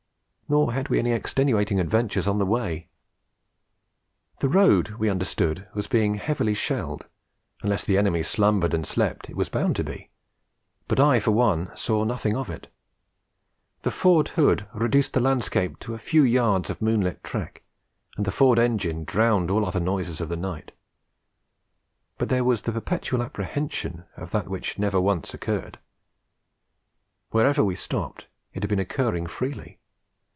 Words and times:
Nor 0.49 0.73
had 0.73 0.89
we 0.89 0.99
any 0.99 1.13
extenuating 1.13 1.79
adventures 1.79 2.27
on 2.27 2.37
the 2.37 2.45
way. 2.45 2.89
The 4.39 4.49
road, 4.49 4.89
we 4.99 5.09
understood, 5.09 5.65
was 5.73 5.87
being 5.87 6.15
heavily 6.15 6.53
shelled; 6.55 7.05
unless 7.63 7.85
the 7.85 7.97
enemy 7.97 8.21
slumbered 8.21 8.73
and 8.73 8.85
slept, 8.85 9.29
it 9.29 9.37
was 9.37 9.47
bound 9.47 9.77
to 9.77 9.83
be; 9.85 10.09
but 10.89 10.99
I 10.99 11.21
for 11.21 11.31
one 11.31 11.71
saw 11.77 12.03
nothing 12.03 12.35
of 12.35 12.49
it. 12.49 12.67
The 13.83 13.91
Ford 13.91 14.27
hood 14.27 14.67
reduced 14.73 15.13
the 15.13 15.21
landscape 15.21 15.79
to 15.79 15.93
a 15.93 15.97
few 15.97 16.23
yards 16.23 16.69
of 16.69 16.81
moonlit 16.81 17.23
track, 17.23 17.63
and 18.17 18.25
the 18.25 18.29
Ford 18.31 18.59
engine 18.59 19.05
drowned 19.05 19.49
all 19.49 19.65
other 19.65 19.79
noises 19.79 20.19
of 20.19 20.27
the 20.27 20.35
night. 20.35 20.73
But 22.17 22.27
there 22.27 22.43
was 22.43 22.63
the 22.63 22.73
perpetual 22.73 23.23
apprehension 23.23 24.03
of 24.17 24.31
that 24.31 24.49
which 24.49 24.77
never 24.77 24.99
once 24.99 25.33
occurred. 25.33 25.79
Wherever 27.29 27.63
we 27.63 27.75
stopped, 27.75 28.25
it 28.51 28.61
had 28.63 28.69
been 28.69 28.79
occurring 28.79 29.27
freely. 29.27 29.77